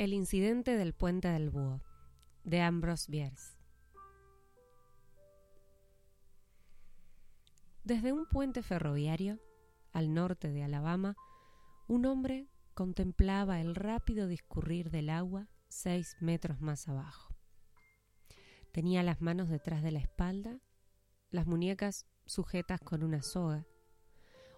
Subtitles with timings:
[0.00, 1.82] El incidente del puente del búho,
[2.42, 3.58] de Ambrose Bierce.
[7.84, 9.38] Desde un puente ferroviario,
[9.92, 11.16] al norte de Alabama,
[11.86, 17.34] un hombre contemplaba el rápido discurrir del agua seis metros más abajo.
[18.72, 20.60] Tenía las manos detrás de la espalda,
[21.28, 23.66] las muñecas sujetas con una soga,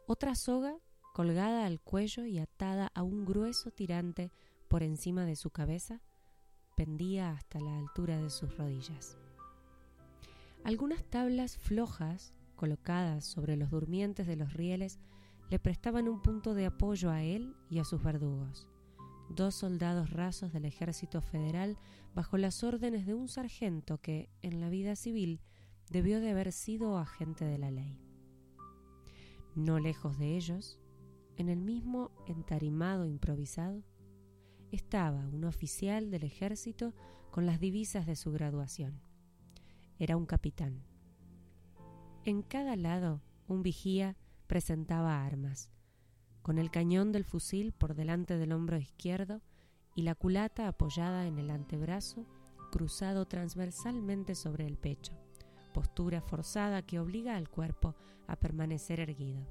[0.06, 0.76] otra soga
[1.14, 4.30] colgada al cuello y atada a un grueso tirante
[4.72, 6.00] por encima de su cabeza,
[6.78, 9.18] pendía hasta la altura de sus rodillas.
[10.64, 14.98] Algunas tablas flojas colocadas sobre los durmientes de los rieles
[15.50, 18.66] le prestaban un punto de apoyo a él y a sus verdugos,
[19.28, 21.76] dos soldados rasos del ejército federal
[22.14, 25.42] bajo las órdenes de un sargento que, en la vida civil,
[25.90, 28.00] debió de haber sido agente de la ley.
[29.54, 30.80] No lejos de ellos,
[31.36, 33.82] en el mismo entarimado improvisado,
[34.72, 36.94] estaba un oficial del ejército
[37.30, 39.00] con las divisas de su graduación.
[39.98, 40.82] Era un capitán.
[42.24, 45.70] En cada lado, un vigía presentaba armas,
[46.42, 49.42] con el cañón del fusil por delante del hombro izquierdo
[49.94, 52.26] y la culata apoyada en el antebrazo,
[52.70, 55.12] cruzado transversalmente sobre el pecho,
[55.74, 57.94] postura forzada que obliga al cuerpo
[58.26, 59.46] a permanecer erguido.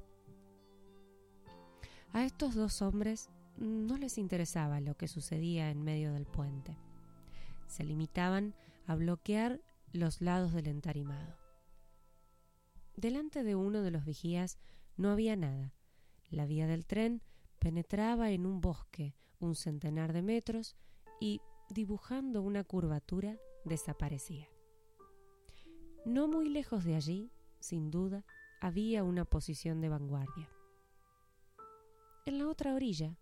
[2.13, 6.77] A estos dos hombres no les interesaba lo que sucedía en medio del puente.
[7.67, 8.53] Se limitaban
[8.87, 9.61] a bloquear
[9.93, 11.37] los lados del entarimado.
[12.95, 14.57] Delante de uno de los vigías
[14.97, 15.73] no había nada.
[16.29, 17.21] La vía del tren
[17.59, 20.75] penetraba en un bosque un centenar de metros
[21.19, 24.47] y, dibujando una curvatura, desaparecía.
[26.05, 28.25] No muy lejos de allí, sin duda,
[28.61, 30.49] había una posición de vanguardia.
[32.25, 33.17] En la otra orilla,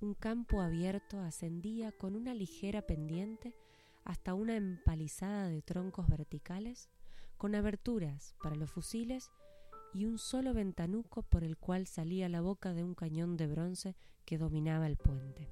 [0.00, 3.54] un campo abierto ascendía con una ligera pendiente
[4.04, 6.88] hasta una empalizada de troncos verticales,
[7.36, 9.30] con aberturas para los fusiles
[9.92, 13.96] y un solo ventanuco por el cual salía la boca de un cañón de bronce
[14.24, 15.50] que dominaba el puente.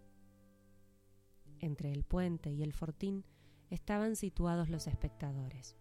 [1.61, 3.25] Entre el puente y el fortín
[3.71, 5.77] estaban situados los espectadores.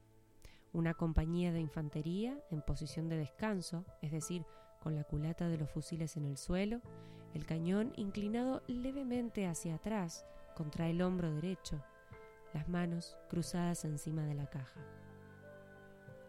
[0.74, 4.46] Una compañía de infantería en posición de descanso, es decir,
[4.82, 6.82] con la culata de los fusiles en el suelo,
[7.35, 10.25] el cañón inclinado levemente hacia atrás
[10.56, 11.84] contra el hombro derecho,
[12.53, 14.79] las manos cruzadas encima de la caja.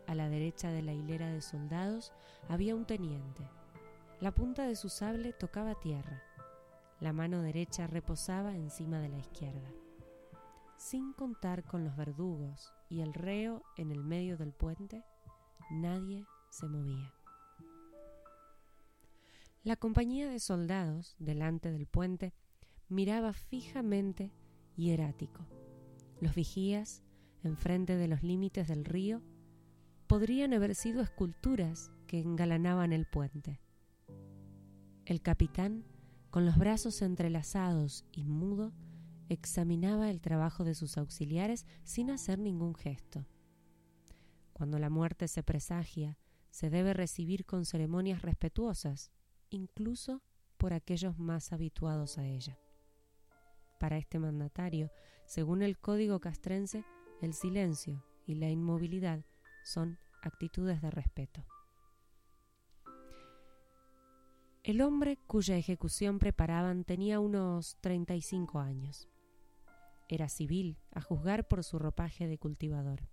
[0.08, 2.12] A la derecha de la hilera de soldados
[2.48, 3.48] había un teniente.
[4.20, 6.22] La punta de su sable tocaba tierra.
[6.98, 9.70] La mano derecha reposaba encima de la izquierda.
[10.76, 15.04] Sin contar con los verdugos y el reo en el medio del puente,
[15.70, 17.12] nadie se movía.
[19.66, 22.32] La compañía de soldados, delante del puente,
[22.88, 24.32] miraba fijamente
[24.76, 25.44] y erático.
[26.20, 27.02] Los vigías,
[27.42, 29.22] enfrente de los límites del río,
[30.06, 33.60] podrían haber sido esculturas que engalanaban el puente.
[35.04, 35.84] El capitán,
[36.30, 38.72] con los brazos entrelazados y mudo,
[39.28, 43.26] examinaba el trabajo de sus auxiliares sin hacer ningún gesto.
[44.52, 49.10] Cuando la muerte se presagia, se debe recibir con ceremonias respetuosas,
[49.50, 50.22] incluso
[50.56, 52.58] por aquellos más habituados a ella.
[53.78, 54.90] Para este mandatario,
[55.26, 56.84] según el código castrense,
[57.20, 59.24] el silencio y la inmovilidad
[59.64, 61.44] son actitudes de respeto.
[64.62, 69.08] El hombre cuya ejecución preparaban tenía unos 35 años.
[70.08, 73.08] Era civil, a juzgar por su ropaje de cultivador.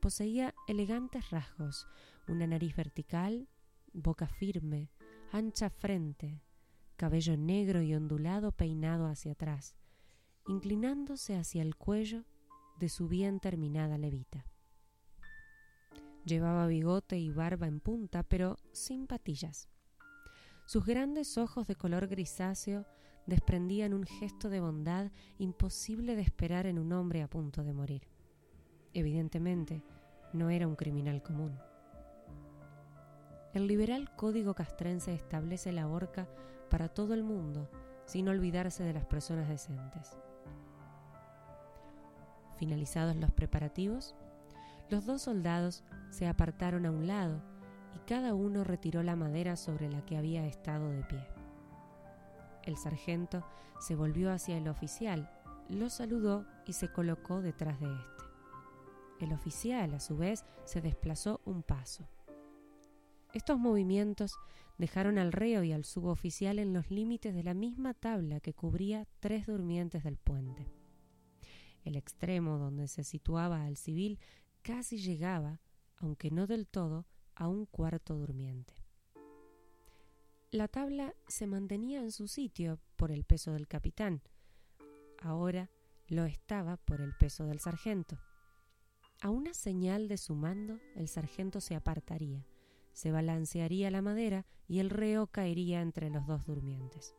[0.00, 1.86] Poseía elegantes rasgos,
[2.28, 3.48] una nariz vertical,
[3.94, 4.90] boca firme,
[5.34, 6.40] ancha frente,
[6.94, 9.74] cabello negro y ondulado peinado hacia atrás,
[10.46, 12.24] inclinándose hacia el cuello
[12.78, 14.46] de su bien terminada levita.
[16.24, 19.68] Llevaba bigote y barba en punta, pero sin patillas.
[20.66, 22.86] Sus grandes ojos de color grisáceo
[23.26, 28.06] desprendían un gesto de bondad imposible de esperar en un hombre a punto de morir.
[28.92, 29.82] Evidentemente,
[30.32, 31.58] no era un criminal común.
[33.54, 36.26] El liberal código castrense establece la horca
[36.70, 37.70] para todo el mundo,
[38.04, 40.18] sin olvidarse de las personas decentes.
[42.56, 44.16] Finalizados los preparativos,
[44.90, 47.40] los dos soldados se apartaron a un lado
[47.94, 51.24] y cada uno retiró la madera sobre la que había estado de pie.
[52.64, 53.46] El sargento
[53.78, 55.30] se volvió hacia el oficial,
[55.68, 58.24] lo saludó y se colocó detrás de éste.
[59.20, 62.08] El oficial, a su vez, se desplazó un paso.
[63.34, 64.38] Estos movimientos
[64.78, 69.08] dejaron al reo y al suboficial en los límites de la misma tabla que cubría
[69.18, 70.68] tres durmientes del puente.
[71.82, 74.20] El extremo donde se situaba al civil
[74.62, 75.60] casi llegaba,
[75.96, 78.72] aunque no del todo, a un cuarto durmiente.
[80.52, 84.22] La tabla se mantenía en su sitio por el peso del capitán.
[85.20, 85.70] Ahora
[86.06, 88.16] lo estaba por el peso del sargento.
[89.20, 92.46] A una señal de su mando, el sargento se apartaría
[92.94, 97.14] se balancearía la madera y el reo caería entre los dos durmientes.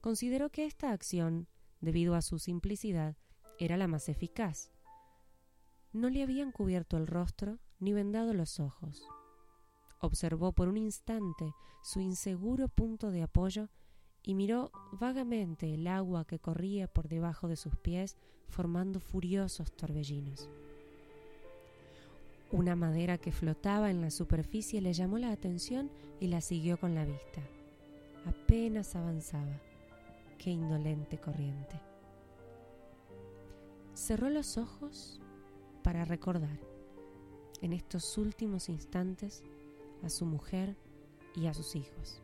[0.00, 1.46] Consideró que esta acción,
[1.80, 3.16] debido a su simplicidad,
[3.58, 4.72] era la más eficaz.
[5.92, 9.06] No le habían cubierto el rostro ni vendado los ojos.
[10.00, 13.68] Observó por un instante su inseguro punto de apoyo
[14.22, 18.16] y miró vagamente el agua que corría por debajo de sus pies
[18.48, 20.48] formando furiosos torbellinos.
[22.50, 26.94] Una madera que flotaba en la superficie le llamó la atención y la siguió con
[26.94, 27.42] la vista.
[28.26, 29.60] Apenas avanzaba.
[30.38, 31.80] Qué indolente corriente.
[33.94, 35.20] Cerró los ojos
[35.82, 36.58] para recordar,
[37.62, 39.42] en estos últimos instantes,
[40.02, 40.76] a su mujer
[41.34, 42.20] y a sus hijos.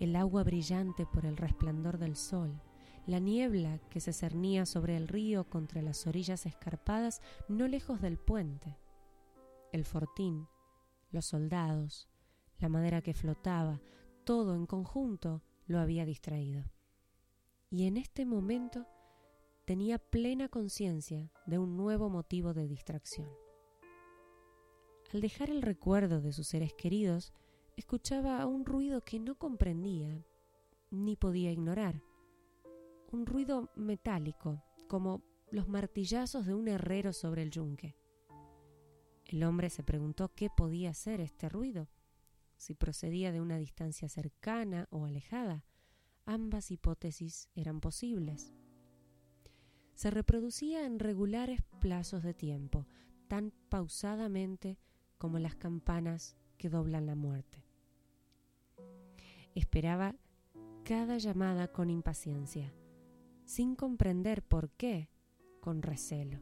[0.00, 2.60] El agua brillante por el resplandor del sol,
[3.06, 8.18] la niebla que se cernía sobre el río contra las orillas escarpadas no lejos del
[8.18, 8.76] puente,
[9.74, 10.46] el fortín,
[11.10, 12.08] los soldados,
[12.60, 13.80] la madera que flotaba,
[14.22, 16.64] todo en conjunto lo había distraído.
[17.70, 18.86] Y en este momento
[19.64, 23.28] tenía plena conciencia de un nuevo motivo de distracción.
[25.12, 27.34] Al dejar el recuerdo de sus seres queridos,
[27.76, 30.24] escuchaba un ruido que no comprendía
[30.92, 32.00] ni podía ignorar.
[33.10, 37.96] Un ruido metálico, como los martillazos de un herrero sobre el yunque.
[39.26, 41.88] El hombre se preguntó qué podía ser este ruido,
[42.56, 45.64] si procedía de una distancia cercana o alejada.
[46.26, 48.52] Ambas hipótesis eran posibles.
[49.94, 52.86] Se reproducía en regulares plazos de tiempo,
[53.28, 54.78] tan pausadamente
[55.18, 57.64] como las campanas que doblan la muerte.
[59.54, 60.16] Esperaba
[60.84, 62.72] cada llamada con impaciencia,
[63.44, 65.08] sin comprender por qué,
[65.60, 66.40] con recelo.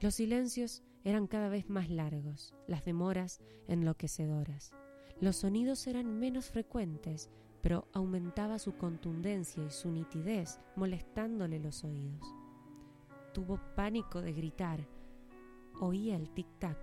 [0.00, 4.72] Los silencios eran cada vez más largos, las demoras enloquecedoras.
[5.20, 7.30] Los sonidos eran menos frecuentes,
[7.60, 12.34] pero aumentaba su contundencia y su nitidez, molestándole los oídos.
[13.32, 14.88] Tuvo pánico de gritar.
[15.80, 16.76] Oía el tic-tac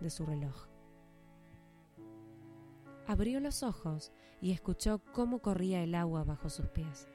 [0.00, 0.68] de su reloj.
[3.06, 7.08] Abrió los ojos y escuchó cómo corría el agua bajo sus pies.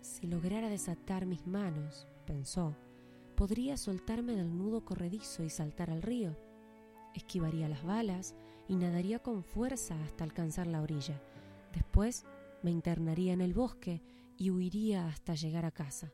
[0.00, 2.76] Si lograra desatar mis manos, pensó,
[3.34, 6.36] podría soltarme del nudo corredizo y saltar al río.
[7.14, 8.34] Esquivaría las balas
[8.68, 11.20] y nadaría con fuerza hasta alcanzar la orilla.
[11.72, 12.24] Después
[12.62, 14.02] me internaría en el bosque
[14.36, 16.12] y huiría hasta llegar a casa.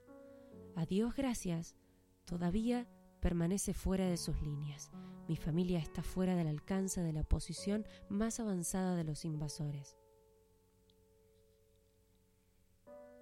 [0.76, 1.76] A Dios gracias,
[2.24, 2.86] todavía
[3.20, 4.90] permanece fuera de sus líneas.
[5.28, 9.96] Mi familia está fuera del alcance de la posición más avanzada de los invasores.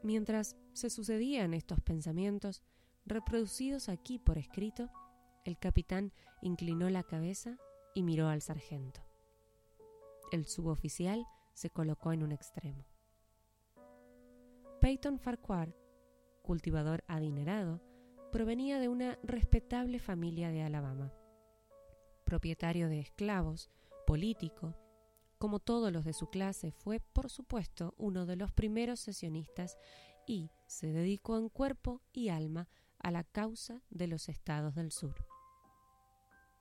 [0.03, 2.63] Mientras se sucedían estos pensamientos,
[3.09, 4.91] reproducidos aquí por escrito,
[5.45, 6.13] el capitán
[6.43, 7.57] inclinó la cabeza
[7.95, 9.01] y miró al sargento.
[10.31, 12.85] El suboficial se colocó en un extremo.
[14.81, 15.75] Peyton Farquhar,
[16.43, 17.81] cultivador adinerado,
[18.31, 21.13] provenía de una respetable familia de Alabama.
[22.25, 23.71] Propietario de esclavos,
[24.07, 24.77] político,
[25.39, 29.79] como todos los de su clase, fue, por supuesto, uno de los primeros sesionistas
[30.27, 35.15] y se dedicó en cuerpo y alma a la causa de los estados del sur.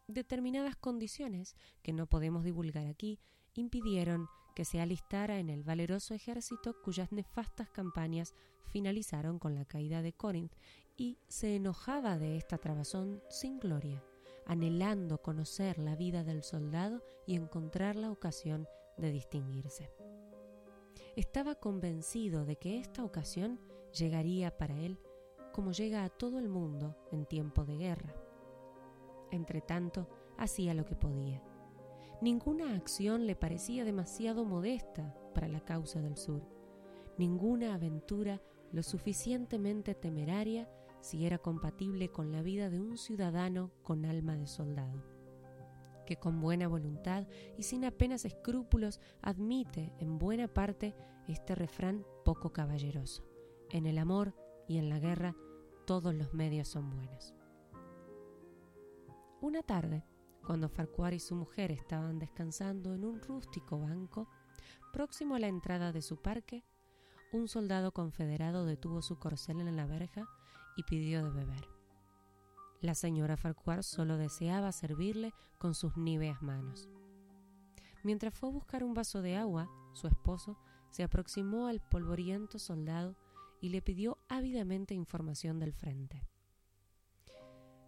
[0.07, 3.19] Determinadas condiciones, que no podemos divulgar aquí,
[3.55, 8.33] impidieron que se alistara en el valeroso ejército cuyas nefastas campañas
[8.67, 10.53] finalizaron con la caída de Corinth
[10.95, 14.03] y se enojaba de esta trabazón sin gloria,
[14.45, 18.67] anhelando conocer la vida del soldado y encontrar la ocasión
[18.97, 19.91] de distinguirse.
[21.15, 23.59] Estaba convencido de que esta ocasión
[23.91, 24.99] llegaría para él
[25.57, 28.13] como llega a todo el mundo en tiempo de guerra.
[29.31, 31.41] Entretanto, hacía lo que podía.
[32.21, 36.43] Ninguna acción le parecía demasiado modesta para la causa del sur,
[37.17, 38.39] ninguna aventura
[38.71, 40.69] lo suficientemente temeraria
[41.01, 45.03] si era compatible con la vida de un ciudadano con alma de soldado,
[46.05, 47.25] que con buena voluntad
[47.57, 50.93] y sin apenas escrúpulos admite en buena parte
[51.27, 53.27] este refrán poco caballeroso.
[53.71, 54.35] En el amor
[54.67, 55.35] y en la guerra
[55.87, 57.33] todos los medios son buenos.
[59.39, 60.03] Una tarde,
[60.45, 64.27] cuando Farquhar y su mujer estaban descansando en un rústico banco
[64.91, 66.65] próximo a la entrada de su parque,
[67.31, 70.27] un soldado confederado detuvo su corcel en la verja
[70.75, 71.69] y pidió de beber.
[72.81, 76.89] La señora Farquhar solo deseaba servirle con sus níveas manos.
[78.03, 80.57] Mientras fue a buscar un vaso de agua, su esposo
[80.89, 83.15] se aproximó al polvoriento soldado
[83.61, 86.23] y le pidió ávidamente información del frente.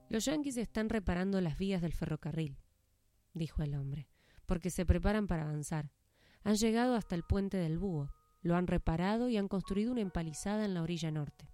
[0.10, 2.58] Los yanquis están reparando las vías del ferrocarril,
[3.34, 4.10] dijo el hombre,
[4.46, 5.92] porque se preparan para avanzar.
[6.44, 8.10] Han llegado hasta el puente del Búho,
[8.42, 11.50] lo han reparado y han construido una empalizada en la orilla norte.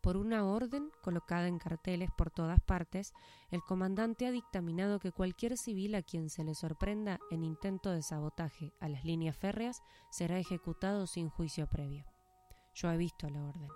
[0.00, 3.12] Por una orden colocada en carteles por todas partes,
[3.50, 8.02] el comandante ha dictaminado que cualquier civil a quien se le sorprenda en intento de
[8.02, 12.11] sabotaje a las líneas férreas será ejecutado sin juicio previo.
[12.82, 13.70] Yo he visto la orden.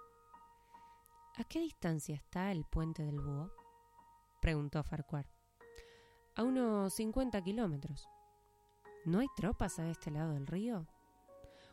[1.36, 3.52] ¿A qué distancia está el puente del Búho?
[4.40, 5.30] preguntó Farquhar.
[6.34, 8.08] A unos 50 kilómetros.
[9.04, 10.88] ¿No hay tropas a este lado del río?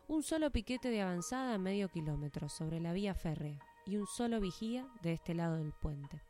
[0.07, 4.39] Un solo piquete de avanzada a medio kilómetro sobre la vía férrea y un solo
[4.39, 6.21] vigía de este lado del puente.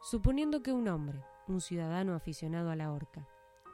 [0.00, 3.28] Suponiendo que un hombre, un ciudadano aficionado a la horca,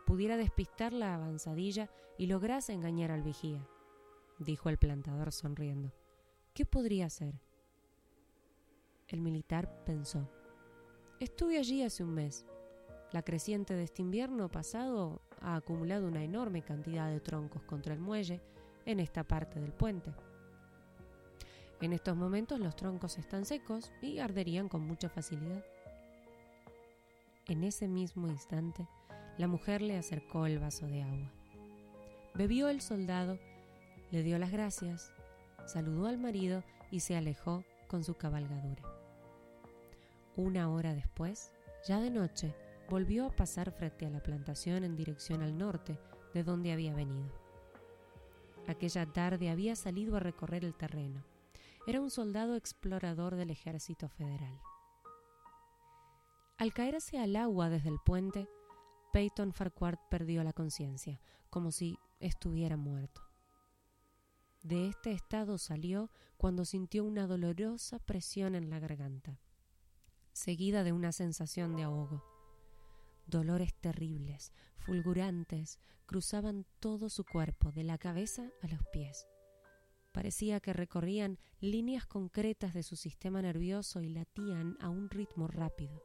[0.05, 3.65] pudiera despistar la avanzadilla y lograse engañar al vigía,
[4.41, 5.93] dijo el plantador sonriendo,
[6.55, 7.35] ¿qué podría hacer?
[9.09, 10.31] El militar pensó.
[11.19, 12.47] Estuve allí hace un mes.
[13.13, 18.01] La creciente de este invierno pasado ha acumulado una enorme cantidad de troncos contra el
[18.01, 18.41] muelle
[18.87, 20.13] en esta parte del puente.
[21.81, 25.65] En estos momentos los troncos están secos y arderían con mucha facilidad.
[27.47, 28.89] En ese mismo instante,
[29.39, 31.33] la mujer le acercó el vaso de agua.
[32.35, 33.39] Bebió el soldado,
[34.11, 35.13] le dio las gracias,
[35.67, 38.83] saludó al marido y se alejó con su cabalgadura.
[40.37, 41.53] Una hora después,
[41.87, 42.55] ya de noche,
[42.89, 45.99] volvió a pasar frente a la plantación en dirección al norte,
[46.33, 47.33] de donde había venido.
[48.67, 51.25] Aquella tarde había salido a recorrer el terreno.
[51.87, 54.59] Era un soldado explorador del ejército federal.
[56.57, 58.49] Al caerse al agua desde el puente,
[59.13, 63.23] Peyton Farquhar perdió la conciencia, como si estuviera muerto.
[64.65, 69.39] De este estado salió cuando sintió una dolorosa presión en la garganta
[70.35, 72.23] seguida de una sensación de ahogo.
[73.27, 79.27] Dolores terribles, fulgurantes, cruzaban todo su cuerpo, de la cabeza a los pies.
[80.13, 86.03] Parecía que recorrían líneas concretas de su sistema nervioso y latían a un ritmo rápido.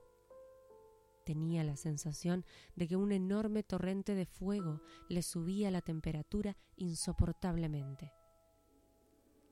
[1.26, 8.14] Tenía la sensación de que un enorme torrente de fuego le subía la temperatura insoportablemente.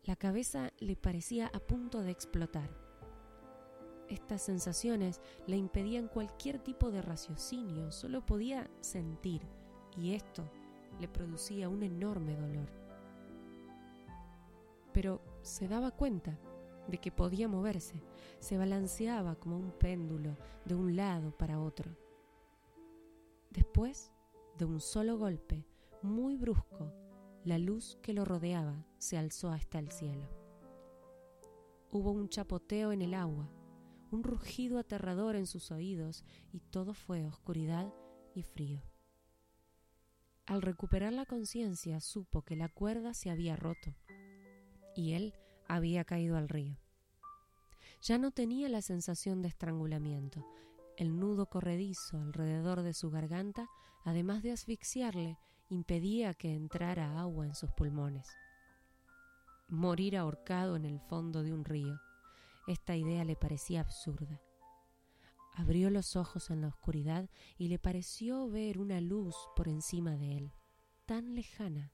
[0.07, 2.87] La cabeza le parecía a punto de explotar
[4.09, 9.41] estas sensaciones le impedían cualquier tipo de raciocinio, solo podía sentir,
[9.97, 10.49] y esto
[10.99, 12.69] le producía un enorme dolor.
[14.93, 16.39] Pero se daba cuenta
[16.87, 18.01] de que podía moverse,
[18.39, 21.91] se balanceaba como un péndulo de un lado para otro.
[23.51, 24.13] Después,
[24.57, 25.65] de un solo golpe,
[26.01, 26.93] muy brusco,
[27.43, 30.27] la luz que lo rodeaba se alzó hasta el cielo.
[31.91, 33.49] Hubo un chapoteo en el agua,
[34.11, 37.93] un rugido aterrador en sus oídos y todo fue oscuridad
[38.33, 38.81] y frío.
[40.45, 43.95] Al recuperar la conciencia supo que la cuerda se había roto
[44.95, 45.33] y él
[45.67, 46.77] había caído al río.
[48.01, 50.45] Ya no tenía la sensación de estrangulamiento.
[50.97, 53.69] El nudo corredizo alrededor de su garganta,
[54.03, 55.37] además de asfixiarle,
[55.69, 58.27] impedía que entrara agua en sus pulmones.
[59.69, 61.99] Morir ahorcado en el fondo de un río
[62.67, 64.41] esta idea le parecía absurda.
[65.53, 70.37] Abrió los ojos en la oscuridad y le pareció ver una luz por encima de
[70.37, 70.53] él,
[71.05, 71.93] tan lejana,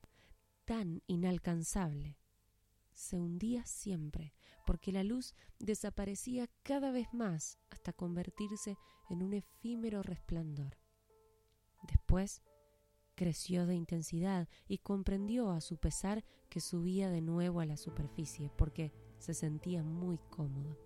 [0.66, 2.18] tan inalcanzable.
[2.92, 4.34] Se hundía siempre,
[4.66, 8.78] porque la luz desaparecía cada vez más hasta convertirse
[9.10, 10.80] en un efímero resplandor.
[11.84, 12.42] Después
[13.16, 18.52] creció de intensidad y comprendió a su pesar que subía de nuevo a la superficie,
[18.58, 20.78] porque se sentía muy cómodo.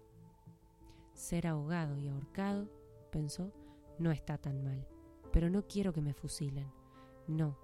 [1.13, 2.69] Ser ahogado y ahorcado,
[3.11, 3.51] pensó,
[3.99, 4.87] no está tan mal,
[5.31, 6.71] pero no quiero que me fusilen.
[7.27, 7.57] No,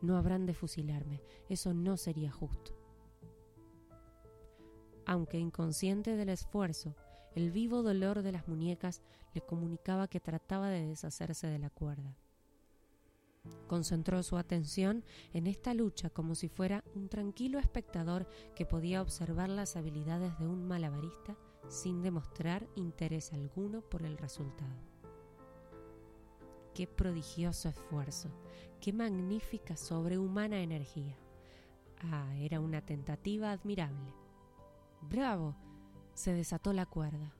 [0.00, 2.72] no habrán de fusilarme, eso no sería justo.
[5.04, 6.94] Aunque inconsciente del esfuerzo,
[7.34, 9.02] el vivo dolor de las muñecas
[9.34, 12.16] le comunicaba que trataba de deshacerse de la cuerda.
[13.66, 19.48] Concentró su atención en esta lucha como si fuera un tranquilo espectador que podía observar
[19.48, 21.36] las habilidades de un malabarista
[21.68, 24.76] sin demostrar interés alguno por el resultado.
[26.74, 28.28] Qué prodigioso esfuerzo,
[28.80, 31.16] qué magnífica sobrehumana energía.
[32.02, 34.12] Ah, era una tentativa admirable.
[35.00, 35.56] ¡Bravo!
[36.14, 37.34] Se desató la cuerda.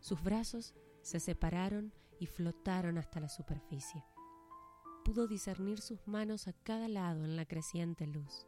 [0.00, 4.04] Sus brazos se separaron y flotaron hasta la superficie.
[5.10, 8.46] Pudo discernir sus manos a cada lado en la creciente luz.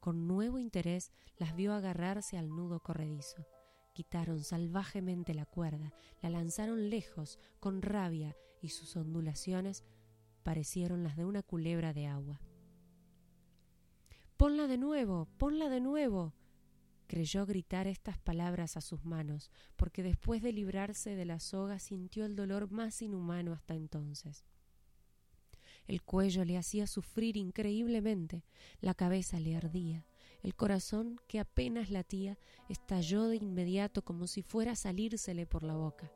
[0.00, 3.46] Con nuevo interés las vio agarrarse al nudo corredizo.
[3.92, 9.84] Quitaron salvajemente la cuerda, la lanzaron lejos con rabia y sus ondulaciones
[10.44, 12.40] parecieron las de una culebra de agua.
[14.38, 16.32] Ponla de nuevo, ponla de nuevo.
[17.06, 22.24] Creyó gritar estas palabras a sus manos, porque después de librarse de la soga sintió
[22.24, 24.46] el dolor más inhumano hasta entonces.
[25.90, 28.44] El cuello le hacía sufrir increíblemente,
[28.80, 30.06] la cabeza le ardía,
[30.40, 35.74] el corazón, que apenas latía, estalló de inmediato como si fuera a salírsele por la
[35.74, 36.12] boca.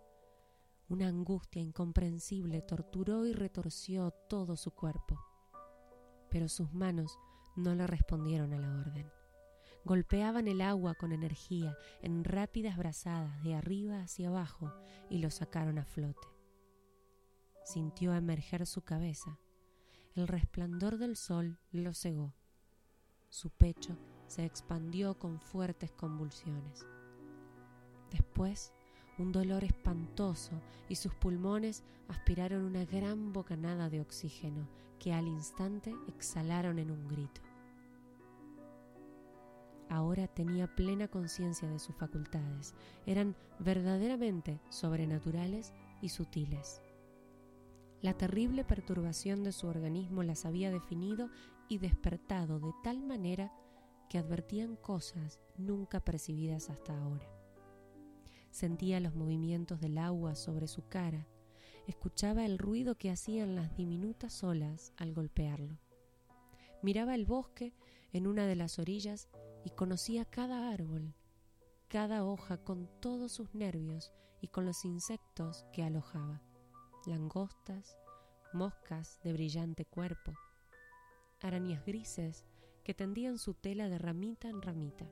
[0.89, 5.19] Una angustia incomprensible torturó y retorció todo su cuerpo.
[6.31, 7.19] Pero sus manos
[7.57, 9.11] no le respondieron a la orden.
[9.85, 14.73] Golpeaban el agua con energía en rápidas brazadas de arriba hacia abajo
[15.11, 16.29] y lo sacaron a flote.
[17.65, 19.41] Sintió emerger su cabeza
[20.15, 22.33] el resplandor del sol lo cegó.
[23.31, 23.97] Su pecho
[24.29, 26.87] se expandió con fuertes convulsiones.
[28.11, 28.73] Después,
[29.19, 30.53] un dolor espantoso
[30.89, 34.69] y sus pulmones aspiraron una gran bocanada de oxígeno
[34.99, 37.41] que al instante exhalaron en un grito.
[39.89, 42.75] Ahora tenía plena conciencia de sus facultades.
[43.07, 46.81] Eran verdaderamente sobrenaturales y sutiles.
[48.05, 51.31] La terrible perturbación de su organismo las había definido
[51.71, 53.51] y despertado de tal manera
[54.11, 57.27] que advertían cosas nunca percibidas hasta ahora.
[58.51, 61.27] Sentía los movimientos del agua sobre su cara,
[61.87, 65.79] escuchaba el ruido que hacían las diminutas olas al golpearlo.
[66.83, 67.73] Miraba el bosque
[68.13, 69.31] en una de las orillas
[69.65, 71.15] y conocía cada árbol,
[71.89, 76.43] cada hoja con todos sus nervios y con los insectos que alojaba
[77.07, 77.97] langostas,
[78.53, 80.33] moscas de brillante cuerpo,
[81.41, 82.45] arañas grises
[82.85, 85.11] que tendían su tela de ramita en ramita.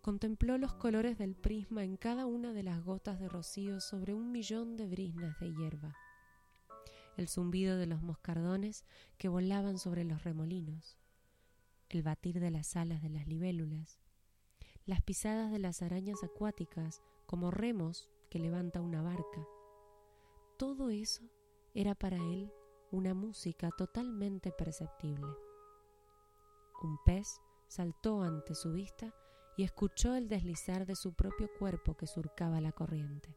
[0.00, 4.32] Contempló los colores del prisma en cada una de las gotas de rocío sobre un
[4.32, 5.94] millón de brisnas de hierba,
[7.16, 8.84] el zumbido de los moscardones
[9.18, 10.96] que volaban sobre los remolinos,
[11.90, 14.00] el batir de las alas de las libélulas,
[14.86, 19.46] las pisadas de las arañas acuáticas como remos que levanta una barca,
[20.60, 21.22] todo eso
[21.72, 22.52] era para él
[22.90, 25.34] una música totalmente perceptible.
[26.82, 29.14] Un pez saltó ante su vista
[29.56, 33.34] y escuchó el deslizar de su propio cuerpo que surcaba la corriente.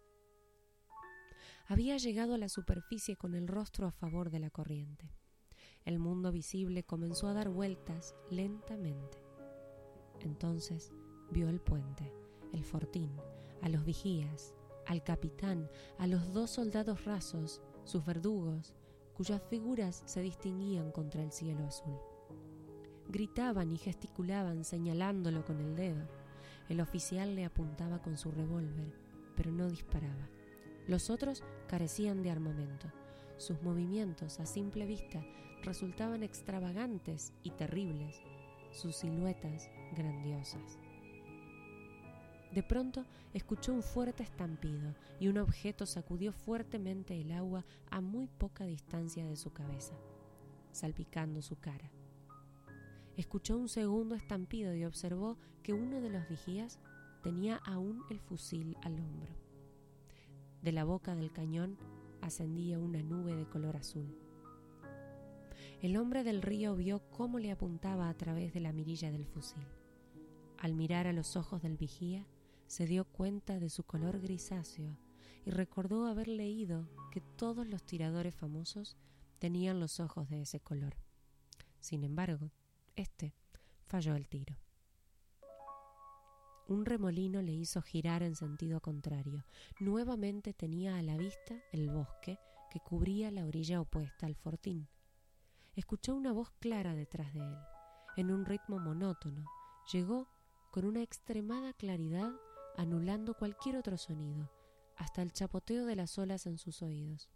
[1.67, 5.09] Había llegado a la superficie con el rostro a favor de la corriente.
[5.85, 9.23] El mundo visible comenzó a dar vueltas lentamente.
[10.19, 10.91] Entonces
[11.31, 12.13] vio el puente,
[12.51, 13.15] el fortín,
[13.61, 14.53] a los vigías,
[14.85, 18.75] al capitán, a los dos soldados rasos, sus verdugos,
[19.15, 21.97] cuyas figuras se distinguían contra el cielo azul.
[23.09, 26.07] Gritaban y gesticulaban señalándolo con el dedo.
[26.69, 28.93] El oficial le apuntaba con su revólver,
[29.35, 30.29] pero no disparaba.
[30.87, 32.87] Los otros carecían de armamento.
[33.37, 35.23] Sus movimientos, a simple vista,
[35.63, 38.21] resultaban extravagantes y terribles,
[38.71, 40.79] sus siluetas grandiosas.
[42.53, 48.27] De pronto escuchó un fuerte estampido y un objeto sacudió fuertemente el agua a muy
[48.27, 49.95] poca distancia de su cabeza,
[50.71, 51.89] salpicando su cara.
[53.17, 56.79] Escuchó un segundo estampido y observó que uno de los vigías
[57.23, 59.33] tenía aún el fusil al hombro.
[60.61, 61.79] De la boca del cañón
[62.21, 64.15] ascendía una nube de color azul.
[65.81, 69.65] El hombre del río vio cómo le apuntaba a través de la mirilla del fusil.
[70.59, 72.25] Al mirar a los ojos del vigía,
[72.73, 74.97] se dio cuenta de su color grisáceo
[75.45, 78.97] y recordó haber leído que todos los tiradores famosos
[79.37, 80.95] tenían los ojos de ese color.
[81.79, 82.49] Sin embargo,
[82.95, 83.35] este
[83.85, 84.57] falló el tiro.
[86.67, 89.45] Un remolino le hizo girar en sentido contrario.
[89.79, 92.39] Nuevamente tenía a la vista el bosque
[92.71, 94.87] que cubría la orilla opuesta al fortín.
[95.75, 97.57] Escuchó una voz clara detrás de él,
[98.17, 99.45] en un ritmo monótono.
[99.91, 100.27] Llegó
[100.71, 102.31] con una extremada claridad
[102.77, 104.51] anulando cualquier otro sonido,
[104.95, 107.29] hasta el chapoteo de las olas en sus oídos.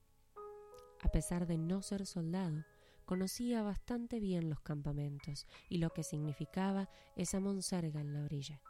[1.01, 2.65] A pesar de no ser soldado,
[3.05, 8.61] conocía bastante bien los campamentos y lo que significaba esa monserga en la orilla.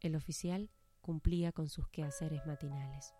[0.00, 3.14] El oficial cumplía con sus quehaceres matinales.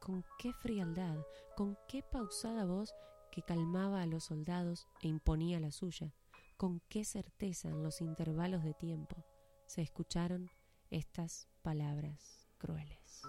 [0.00, 1.16] con qué frialdad,
[1.56, 2.92] con qué pausada voz
[3.30, 6.12] que calmaba a los soldados e imponía la suya,
[6.56, 9.24] con qué certeza en los intervalos de tiempo
[9.66, 10.50] se escucharon
[10.92, 13.22] estas palabras crueles.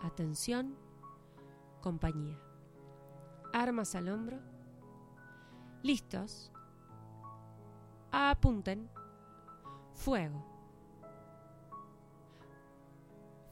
[0.00, 0.76] Atención,
[1.82, 2.38] compañía.
[3.52, 4.38] Armas al hombro.
[5.82, 6.52] Listos.
[8.12, 8.88] Apunten.
[9.94, 10.46] Fuego.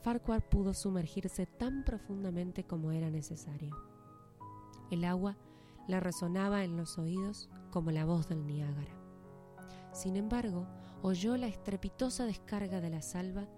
[0.03, 3.77] Farquhar pudo sumergirse tan profundamente como era necesario.
[4.93, 5.37] El agua
[5.89, 8.95] le resonaba en los oídos como la voz del Niágara.
[9.93, 10.67] Sin embargo,
[11.03, 13.49] oyó la estrepitosa descarga de la salva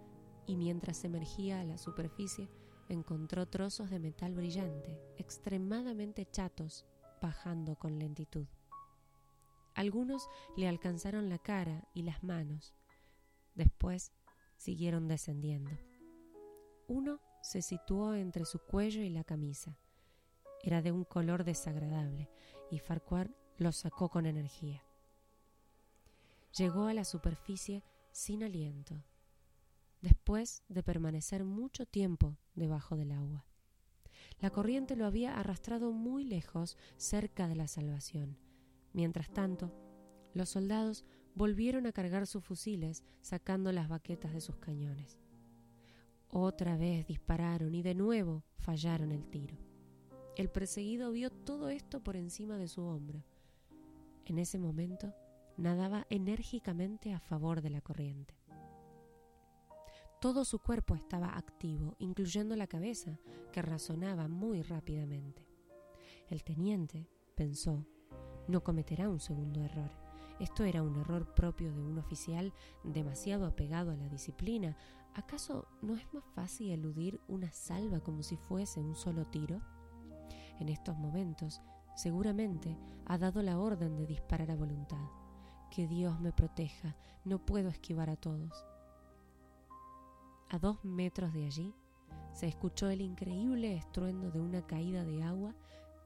[0.46, 2.50] y mientras emergía a la superficie
[2.88, 6.86] encontró trozos de metal brillante, extremadamente chatos,
[7.22, 8.46] bajando con lentitud.
[9.74, 12.74] Algunos le alcanzaron la cara y las manos.
[13.54, 14.12] Después
[14.56, 15.70] siguieron descendiendo.
[16.88, 19.78] Uno se situó entre su cuello y la camisa.
[20.62, 22.28] Era de un color desagradable
[22.70, 24.82] y Farquhar lo sacó con energía.
[26.56, 29.04] Llegó a la superficie sin aliento,
[30.00, 33.46] después de permanecer mucho tiempo debajo del agua.
[34.40, 38.36] La corriente lo había arrastrado muy lejos, cerca de la salvación.
[38.92, 39.72] Mientras tanto,
[40.34, 45.20] los soldados volvieron a cargar sus fusiles, sacando las baquetas de sus cañones.
[46.28, 49.56] Otra vez dispararon y de nuevo fallaron el tiro.
[50.36, 53.22] El perseguido vio todo esto por encima de su hombro.
[54.24, 55.14] En ese momento
[55.60, 58.34] nadaba enérgicamente a favor de la corriente.
[60.20, 63.18] Todo su cuerpo estaba activo, incluyendo la cabeza,
[63.52, 65.46] que razonaba muy rápidamente.
[66.28, 67.86] El teniente pensó,
[68.48, 69.90] no cometerá un segundo error.
[70.40, 74.76] Esto era un error propio de un oficial demasiado apegado a la disciplina,
[75.14, 79.60] ¿Acaso no es más fácil eludir una salva como si fuese un solo tiro?
[80.60, 81.60] En estos momentos,
[81.96, 85.19] seguramente ha dado la orden de disparar a voluntad.
[85.70, 88.64] Que Dios me proteja, no puedo esquivar a todos.
[90.48, 91.74] A dos metros de allí
[92.32, 95.54] se escuchó el increíble estruendo de una caída de agua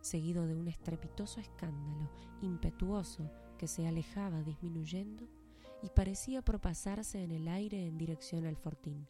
[0.01, 2.11] seguido de un estrepitoso escándalo
[2.43, 5.27] impetuoso que se alejaba disminuyendo
[5.83, 9.09] y parecía propasarse en el aire en dirección al fortín,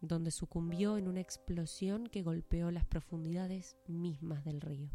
[0.00, 4.90] donde sucumbió en una explosión que golpeó las profundidades mismas del río.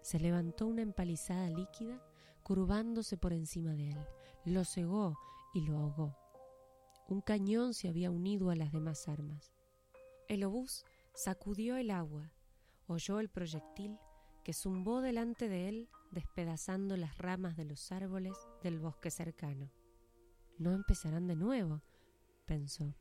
[0.00, 2.00] Se levantó una empalizada líquida,
[2.44, 3.98] curvándose por encima de él,
[4.44, 5.18] lo cegó
[5.52, 6.16] y lo ahogó.
[7.08, 9.52] Un cañón se había unido a las demás armas.
[10.28, 12.32] El obús sacudió el agua,
[12.86, 13.98] oyó el proyectil
[14.44, 19.72] que zumbó delante de él despedazando las ramas de los árboles del bosque cercano.
[20.58, 21.82] No empezarán de nuevo,
[22.46, 22.94] pensó.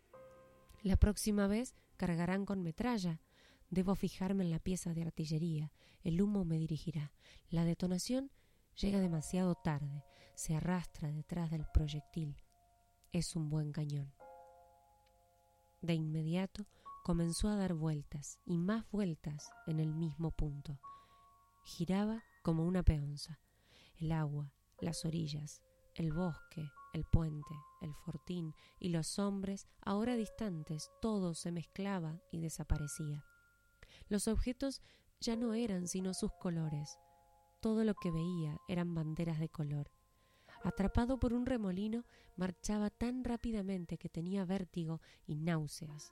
[0.82, 3.21] La próxima vez cargarán con metralla.
[3.69, 5.71] Debo fijarme en la pieza de artillería.
[6.03, 7.13] El humo me dirigirá.
[7.49, 8.32] La detonación
[8.75, 10.03] llega demasiado tarde.
[10.36, 12.36] Se arrastra detrás del proyectil.
[13.12, 14.13] Es un buen cañón.
[15.81, 16.65] De inmediato
[17.03, 20.79] comenzó a dar vueltas y más vueltas en el mismo punto.
[21.65, 23.39] Giraba como una peonza.
[23.97, 25.62] El agua, las orillas,
[25.95, 32.39] el bosque, el puente, el fortín y los hombres, ahora distantes, todo se mezclaba y
[32.39, 33.25] desaparecía.
[34.07, 34.81] Los objetos
[35.19, 36.97] ya no eran sino sus colores.
[37.63, 39.89] Todo lo que veía eran banderas de color.
[40.65, 42.04] Atrapado por un remolino,
[42.36, 46.12] marchaba tan rápidamente que tenía vértigo y náuseas.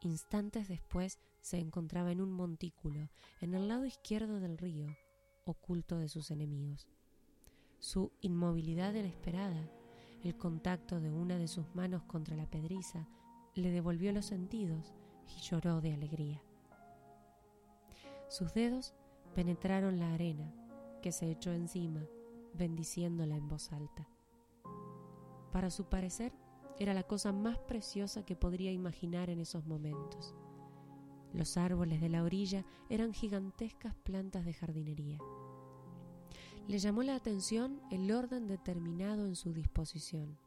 [0.00, 3.10] Instantes después se encontraba en un montículo,
[3.40, 4.88] en el lado izquierdo del río,
[5.44, 6.88] oculto de sus enemigos.
[7.78, 9.70] Su inmovilidad inesperada,
[10.24, 13.06] el contacto de una de sus manos contra la pedriza,
[13.54, 14.92] le devolvió los sentidos
[15.28, 16.42] y lloró de alegría.
[18.28, 18.94] Sus dedos
[19.34, 20.52] penetraron la arena,
[21.02, 22.06] que se echó encima,
[22.54, 24.08] bendiciéndola en voz alta.
[25.50, 26.32] Para su parecer,
[26.78, 30.34] era la cosa más preciosa que podría imaginar en esos momentos.
[31.32, 35.18] Los árboles de la orilla eran gigantescas plantas de jardinería.
[36.68, 40.38] Le llamó la atención el orden determinado en su disposición.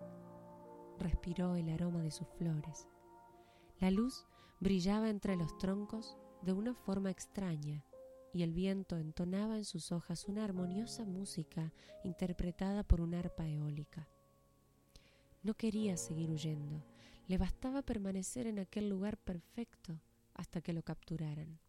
[1.00, 2.88] Respiró el aroma de sus flores.
[3.80, 4.26] La luz
[4.60, 7.84] brillaba entre los troncos de una forma extraña
[8.36, 11.71] y el viento entonaba en sus hojas una armoniosa música
[12.04, 14.10] interpretada por un arpa eólica.
[15.41, 16.84] No quería seguir huyendo,
[17.30, 20.02] le bastaba permanecer en aquel lugar perfecto
[20.34, 21.62] hasta que lo capturaran.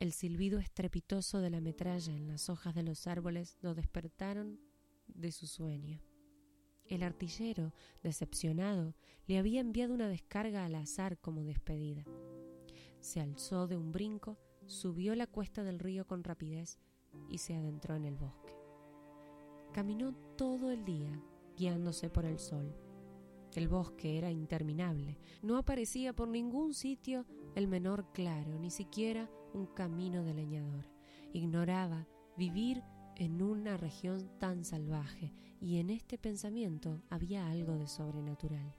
[0.00, 4.58] El silbido estrepitoso de la metralla en las hojas de los árboles lo despertaron
[5.06, 6.02] de su sueño.
[6.86, 8.96] El artillero, decepcionado,
[9.28, 12.04] le había enviado una descarga al azar como despedida.
[12.98, 14.36] Se alzó de un brinco,
[14.68, 16.78] subió la cuesta del río con rapidez
[17.28, 18.54] y se adentró en el bosque.
[19.72, 21.20] Caminó todo el día,
[21.56, 22.76] guiándose por el sol.
[23.54, 29.66] El bosque era interminable, no aparecía por ningún sitio el menor claro, ni siquiera un
[29.66, 30.86] camino de leñador.
[31.32, 32.82] Ignoraba vivir
[33.16, 38.76] en una región tan salvaje y en este pensamiento había algo de sobrenatural.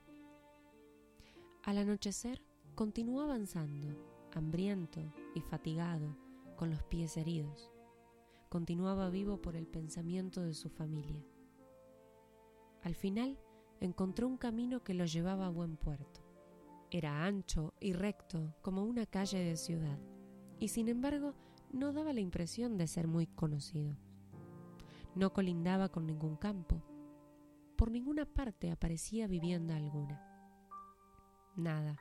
[1.64, 2.42] Al anochecer
[2.74, 3.88] continuó avanzando,
[4.32, 6.16] hambriento y fatigado,
[6.56, 7.70] con los pies heridos.
[8.48, 11.24] Continuaba vivo por el pensamiento de su familia.
[12.82, 13.38] Al final
[13.80, 16.20] encontró un camino que lo llevaba a buen puerto.
[16.90, 19.98] Era ancho y recto como una calle de ciudad,
[20.58, 21.34] y sin embargo
[21.72, 23.96] no daba la impresión de ser muy conocido.
[25.14, 26.82] No colindaba con ningún campo.
[27.76, 30.20] Por ninguna parte aparecía vivienda alguna.
[31.56, 31.96] Nada,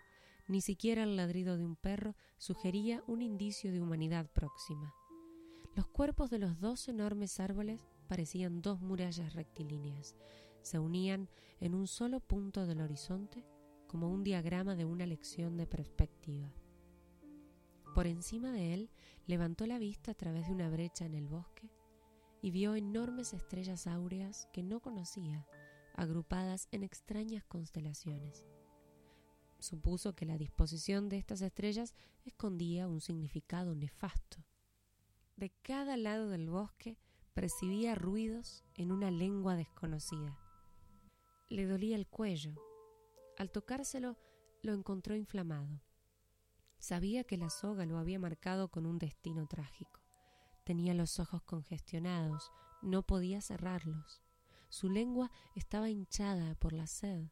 [0.50, 4.96] ni siquiera el ladrido de un perro sugería un indicio de humanidad próxima.
[5.76, 10.16] Los cuerpos de los dos enormes árboles parecían dos murallas rectilíneas.
[10.64, 13.46] Se unían en un solo punto del horizonte
[13.88, 16.52] como un diagrama de una lección de perspectiva.
[17.94, 18.90] Por encima de él
[19.28, 21.70] levantó la vista a través de una brecha en el bosque
[22.42, 25.46] y vio enormes estrellas áureas que no conocía,
[25.94, 28.48] agrupadas en extrañas constelaciones.
[29.60, 31.94] Supuso que la disposición de estas estrellas
[32.24, 34.46] escondía un significado nefasto.
[35.36, 36.98] De cada lado del bosque
[37.34, 40.38] percibía ruidos en una lengua desconocida.
[41.50, 42.56] Le dolía el cuello.
[43.38, 44.18] Al tocárselo
[44.62, 45.82] lo encontró inflamado.
[46.78, 50.00] Sabía que la soga lo había marcado con un destino trágico.
[50.64, 54.22] Tenía los ojos congestionados, no podía cerrarlos.
[54.70, 57.28] Su lengua estaba hinchada por la sed.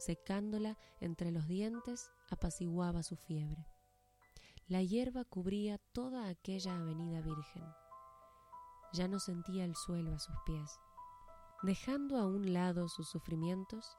[0.00, 3.66] Secándola entre los dientes apaciguaba su fiebre.
[4.66, 7.64] La hierba cubría toda aquella avenida virgen.
[8.94, 10.80] Ya no sentía el suelo a sus pies.
[11.62, 13.98] Dejando a un lado sus sufrimientos,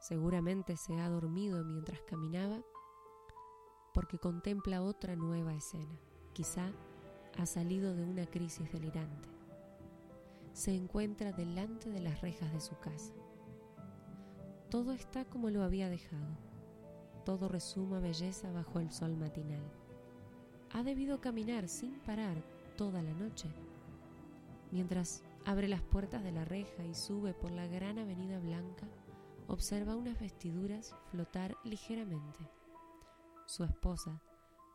[0.00, 2.62] seguramente se ha dormido mientras caminaba,
[3.92, 6.00] porque contempla otra nueva escena,
[6.32, 6.72] quizá
[7.36, 9.28] ha salido de una crisis delirante.
[10.54, 13.12] Se encuentra delante de las rejas de su casa.
[14.74, 16.36] Todo está como lo había dejado.
[17.24, 19.62] Todo resuma belleza bajo el sol matinal.
[20.72, 22.42] Ha debido caminar sin parar
[22.76, 23.48] toda la noche.
[24.72, 28.88] Mientras abre las puertas de la reja y sube por la gran avenida blanca,
[29.46, 32.40] observa unas vestiduras flotar ligeramente.
[33.46, 34.20] Su esposa,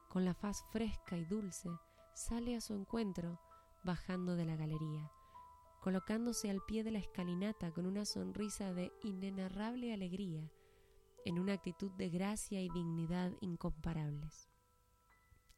[0.08, 1.70] con la faz fresca y dulce,
[2.14, 3.38] sale a su encuentro
[3.84, 5.12] bajando de la galería,
[5.80, 10.52] colocándose al pie de la escalinata con una sonrisa de inenarrable alegría,
[11.26, 14.50] en una actitud de gracia y dignidad incomparables.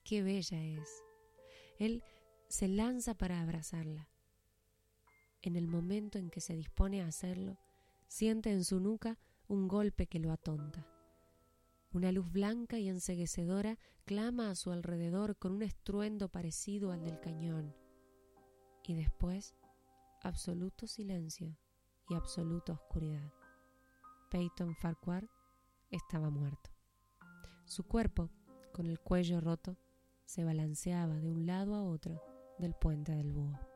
[0.03, 1.03] ¡Qué bella es!
[1.79, 2.03] Él
[2.47, 4.09] se lanza para abrazarla.
[5.41, 7.57] En el momento en que se dispone a hacerlo,
[8.07, 10.87] siente en su nuca un golpe que lo atonta.
[11.93, 17.19] Una luz blanca y enseguecedora clama a su alrededor con un estruendo parecido al del
[17.19, 17.75] cañón.
[18.83, 19.55] Y después,
[20.21, 21.57] absoluto silencio
[22.09, 23.31] y absoluta oscuridad.
[24.29, 25.29] Peyton Farquhar
[25.89, 26.69] estaba muerto.
[27.65, 28.29] Su cuerpo,
[28.73, 29.77] con el cuello roto,
[30.25, 32.21] se balanceaba de un lado a otro
[32.59, 33.70] del puente del búho.